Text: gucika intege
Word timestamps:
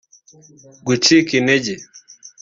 gucika 0.85 1.31
intege 1.39 1.73